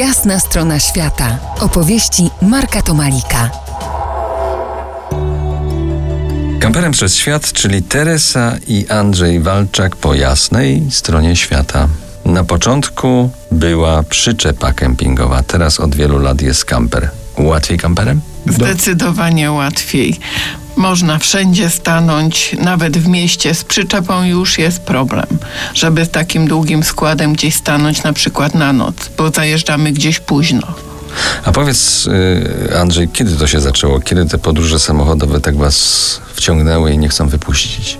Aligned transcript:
Jasna 0.00 0.40
strona 0.40 0.78
świata. 0.78 1.38
Opowieści 1.60 2.30
Marka 2.42 2.82
Tomalika. 2.82 3.50
Kamperem 6.60 6.92
przez 6.92 7.14
świat, 7.14 7.52
czyli 7.52 7.82
Teresa 7.82 8.56
i 8.66 8.88
Andrzej 8.88 9.40
Walczak 9.40 9.96
po 9.96 10.14
jasnej 10.14 10.82
stronie 10.90 11.36
świata. 11.36 11.88
Na 12.30 12.44
początku 12.44 13.30
była 13.52 14.02
przyczepa 14.02 14.72
kempingowa, 14.72 15.42
teraz 15.42 15.80
od 15.80 15.94
wielu 15.94 16.18
lat 16.18 16.42
jest 16.42 16.64
kamper. 16.64 17.10
Łatwiej 17.38 17.78
kamperem? 17.78 18.20
Zdecydowanie 18.46 19.52
łatwiej. 19.52 20.18
Można 20.76 21.18
wszędzie 21.18 21.70
stanąć, 21.70 22.56
nawet 22.58 22.98
w 22.98 23.08
mieście 23.08 23.54
z 23.54 23.64
przyczepą 23.64 24.24
już 24.24 24.58
jest 24.58 24.80
problem, 24.80 25.26
żeby 25.74 26.04
z 26.04 26.10
takim 26.10 26.48
długim 26.48 26.82
składem 26.82 27.32
gdzieś 27.32 27.54
stanąć 27.54 28.02
na 28.02 28.12
przykład 28.12 28.54
na 28.54 28.72
noc, 28.72 28.94
bo 29.16 29.30
zajeżdżamy 29.30 29.92
gdzieś 29.92 30.20
późno. 30.20 30.66
A 31.44 31.52
powiedz, 31.52 32.06
y, 32.06 32.78
Andrzej, 32.78 33.08
kiedy 33.08 33.36
to 33.36 33.46
się 33.46 33.60
zaczęło? 33.60 34.00
Kiedy 34.00 34.26
te 34.26 34.38
podróże 34.38 34.80
samochodowe 34.80 35.40
tak 35.40 35.56
was 35.56 36.20
wciągnęły 36.34 36.92
i 36.92 36.98
nie 36.98 37.08
chcą 37.08 37.28
wypuścić? 37.28 37.98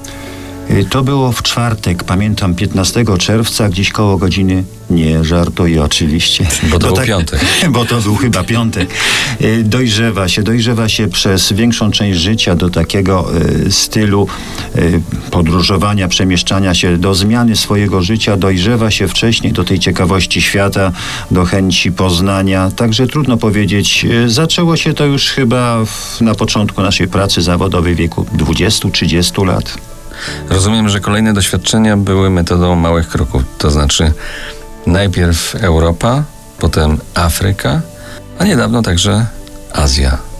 Y, 0.71 0.85
To 0.85 1.03
było 1.03 1.33
w 1.33 1.43
czwartek, 1.43 2.05
pamiętam 2.05 2.55
15 2.55 3.05
czerwca, 3.19 3.69
gdzieś 3.69 3.91
koło 3.93 4.17
godziny. 4.17 4.65
Nie, 4.91 5.25
żartuję 5.25 5.83
oczywiście. 5.83 6.47
Bo 6.71 6.79
to 6.79 6.93
był 6.93 7.05
piątek. 7.05 7.41
Bo 7.71 7.85
to 7.85 8.01
był 8.01 8.17
chyba 8.17 8.45
piątek. 8.45 8.91
Y, 9.41 9.63
Dojrzewa 9.65 10.29
się, 10.29 10.43
dojrzewa 10.43 10.89
się 10.89 11.09
przez 11.09 11.53
większą 11.53 11.91
część 11.91 12.19
życia 12.21 12.55
do 12.55 12.71
takiego 12.71 13.29
y, 13.67 13.73
stylu 13.73 14.27
podróżowania, 15.31 16.09
przemieszczania 16.09 16.75
się, 16.75 16.99
do 16.99 17.15
zmiany 17.15 17.57
swojego 17.57 18.03
życia. 18.03 18.37
Dojrzewa 18.37 18.91
się 18.91 19.09
wcześniej 19.09 19.53
do 19.53 19.65
tej 19.65 19.79
ciekawości 19.79 20.43
świata, 20.43 20.93
do 21.31 21.45
chęci 21.45 21.93
poznania. 21.93 22.71
Także 22.77 23.07
trudno 23.07 23.37
powiedzieć. 23.37 24.07
Zaczęło 24.27 24.77
się 24.77 24.95
to 24.95 25.05
już 25.07 25.27
chyba 25.31 25.85
na 26.21 26.35
początku 26.35 26.83
naszej 26.83 27.09
pracy 27.09 27.43
zawodowej 27.43 27.95
w 27.95 27.99
wieku 27.99 28.27
20-30 28.37 29.47
lat. 29.47 29.79
Rozumiem, 30.51 30.89
że 30.89 31.01
kolejne 31.01 31.33
doświadczenia 31.33 31.97
były 31.97 32.31
metodą 32.31 32.75
małych 32.75 33.09
kroków, 33.09 33.43
to 33.59 33.71
znaczy 33.71 34.13
najpierw 34.87 35.55
Europa, 35.61 36.25
potem 36.59 36.99
Afryka, 37.15 37.81
a 38.39 38.45
niedawno 38.45 38.83
także 38.83 39.27
Azja. 39.73 40.31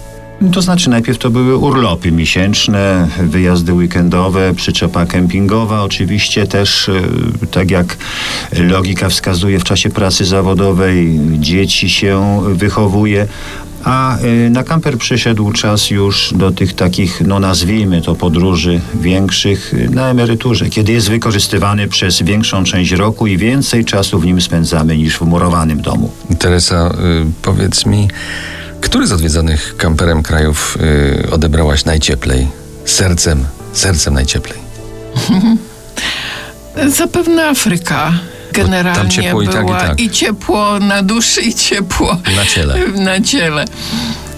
To 0.53 0.63
znaczy 0.63 0.91
najpierw 0.91 1.19
to 1.19 1.31
były 1.31 1.57
urlopy 1.57 2.13
miesięczne, 2.13 3.09
wyjazdy 3.19 3.75
weekendowe, 3.75 4.55
przyczepa 4.55 5.07
kempingowa, 5.07 5.83
oczywiście 5.83 6.47
też, 6.47 6.89
e, 6.89 7.03
tak 7.51 7.71
jak 7.71 7.97
logika 8.53 9.09
wskazuje 9.09 9.59
w 9.59 9.65
czasie 9.65 9.91
pracy 9.91 10.25
zawodowej, 10.25 11.21
dzieci 11.39 11.91
się 11.91 12.41
wychowuje, 12.55 13.27
a 13.85 14.19
e, 14.19 14.51
na 14.51 14.65
kamper 14.65 14.99
przyszedł 14.99 15.53
czas 15.53 15.91
już 15.91 16.35
do 16.37 16.51
tych 16.51 16.75
takich, 16.75 17.21
no 17.21 17.41
nazwijmy 17.41 18.03
to 18.03 18.15
podróży 18.15 18.81
większych 18.95 19.75
e, 19.75 19.91
na 19.91 20.09
emeryturze, 20.09 20.69
kiedy 20.69 20.93
jest 20.93 21.09
wykorzystywany 21.09 21.89
przez 21.89 22.23
większą 22.23 22.65
część 22.65 22.93
roku 22.93 23.27
i 23.27 23.37
więcej 23.39 23.85
czasu 23.85 24.19
w 24.19 24.27
nim 24.27 24.41
spędzamy 24.41 24.97
niż 24.97 25.19
w 25.19 25.21
murowanym 25.21 25.83
domu. 25.83 26.11
Teresa, 26.39 26.89
y, 26.89 27.27
powiedz 27.43 27.87
mi, 27.87 28.09
który 28.81 29.07
z 29.07 29.13
odwiedzonych 29.13 29.77
kamperem 29.77 30.23
krajów 30.23 30.79
y, 31.25 31.31
odebrałaś 31.31 31.85
najcieplej? 31.85 32.49
Sercem, 32.85 33.45
sercem 33.73 34.15
najcieplej. 34.15 34.59
Zapewne 36.99 37.49
Afryka. 37.49 38.13
Generalnie 38.65 39.01
tam 39.01 39.11
ciepło 39.11 39.43
i 39.43 39.49
tak, 39.49 39.63
i 39.63 39.67
była 39.67 39.81
tak. 39.81 40.01
i 40.01 40.11
ciepło 40.11 40.79
na 40.79 41.03
duszy, 41.03 41.41
i 41.43 41.55
ciepło 41.55 42.17
Na 42.37 42.47
ciele. 42.47 42.79
na 42.97 43.21
ciele. 43.21 43.65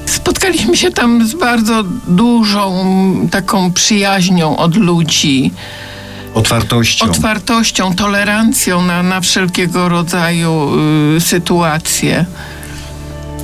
Spotkaliśmy 0.06 0.76
się 0.76 0.90
tam 0.90 1.26
z 1.28 1.34
bardzo 1.34 1.82
dużą 2.08 2.84
taką 3.30 3.72
przyjaźnią 3.72 4.56
od 4.56 4.76
ludzi, 4.76 5.52
Otwartością. 6.34 7.04
otwartością, 7.06 7.94
tolerancją 7.94 8.82
na, 8.82 9.02
na 9.02 9.20
wszelkiego 9.20 9.88
rodzaju 9.88 10.70
y, 11.16 11.20
sytuacje. 11.20 12.24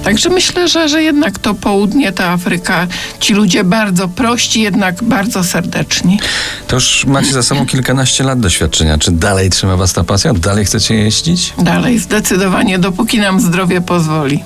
Także 0.04 0.28
myślę, 0.28 0.68
że, 0.68 0.88
że 0.88 1.02
jednak 1.02 1.38
to 1.38 1.54
południe, 1.54 2.12
ta 2.12 2.28
Afryka, 2.30 2.86
ci 3.20 3.34
ludzie 3.34 3.64
bardzo 3.64 4.08
prości, 4.08 4.60
jednak 4.60 5.02
bardzo 5.02 5.44
serdeczni. 5.44 6.18
To 6.68 6.76
już 6.76 7.06
macie 7.06 7.32
za 7.32 7.42
sobą 7.42 7.66
kilkanaście 7.66 8.24
lat 8.24 8.40
doświadczenia. 8.40 8.98
Czy 8.98 9.10
dalej 9.10 9.50
trzyma 9.50 9.76
was 9.76 9.92
ta 9.92 10.04
pasja? 10.04 10.34
Dalej 10.34 10.64
chcecie 10.64 10.94
jeździć? 10.94 11.52
Dalej, 11.58 11.98
zdecydowanie, 11.98 12.78
dopóki 12.78 13.18
nam 13.18 13.40
zdrowie 13.40 13.80
pozwoli. 13.80 14.44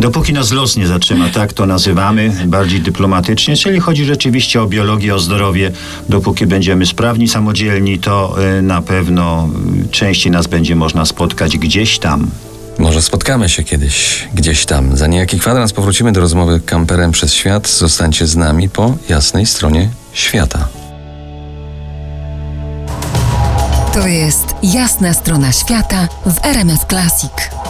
Dopóki 0.00 0.32
nas 0.32 0.52
los 0.52 0.76
nie 0.76 0.86
zatrzyma, 0.86 1.28
tak 1.28 1.52
to 1.52 1.66
nazywamy, 1.66 2.32
bardziej 2.46 2.80
dyplomatycznie, 2.80 3.56
czyli 3.56 3.80
chodzi 3.80 4.04
rzeczywiście 4.04 4.62
o 4.62 4.66
biologię, 4.66 5.14
o 5.14 5.18
zdrowie. 5.18 5.70
Dopóki 6.08 6.46
będziemy 6.46 6.86
sprawni, 6.86 7.28
samodzielni, 7.28 7.98
to 7.98 8.36
y, 8.58 8.62
na 8.62 8.82
pewno 8.82 9.48
y, 9.84 9.88
częściej 9.88 10.32
nas 10.32 10.46
będzie 10.46 10.76
można 10.76 11.04
spotkać 11.04 11.58
gdzieś 11.58 11.98
tam. 11.98 12.26
Może 12.78 13.02
spotkamy 13.02 13.48
się 13.48 13.64
kiedyś, 13.64 14.28
gdzieś 14.34 14.66
tam. 14.66 14.96
Za 14.96 15.06
niejaki 15.06 15.38
kwadrans 15.38 15.72
powrócimy 15.72 16.12
do 16.12 16.20
rozmowy 16.20 16.60
kamperem 16.60 17.12
przez 17.12 17.32
świat. 17.32 17.68
Zostańcie 17.68 18.26
z 18.26 18.36
nami 18.36 18.68
po 18.68 18.96
jasnej 19.08 19.46
stronie 19.46 19.90
świata. 20.12 20.68
To 23.94 24.06
jest 24.06 24.54
Jasna 24.62 25.14
strona 25.14 25.52
świata 25.52 26.08
w 26.26 26.46
RMS 26.46 26.80
Classic. 26.88 27.63